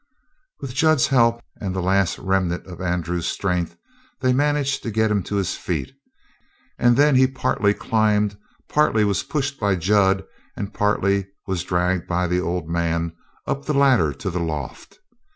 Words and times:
With 0.61 0.73
Jud's 0.73 1.05
help 1.05 1.43
and 1.57 1.75
the 1.75 1.79
last 1.79 2.17
remnant 2.17 2.65
of 2.65 2.81
Andrew's 2.81 3.27
strength 3.27 3.77
they 4.19 4.33
managed 4.33 4.81
to 4.81 4.89
get 4.89 5.11
him 5.11 5.21
to 5.21 5.35
his 5.35 5.53
feet, 5.53 5.91
and 6.79 6.97
then 6.97 7.13
he 7.15 7.27
partly 7.27 7.75
climbed, 7.75 8.35
partly 8.67 9.03
was 9.03 9.21
pushed 9.21 9.59
by 9.59 9.75
Jud, 9.75 10.23
and 10.57 10.73
partly 10.73 11.27
was 11.45 11.63
dragged 11.63 12.07
by 12.07 12.25
the 12.25 12.41
old 12.41 12.67
man 12.67 13.15
up 13.45 13.69
a 13.69 13.73
ladder 13.73 14.11
to 14.11 14.31
the 14.31 14.39
loft. 14.39 14.97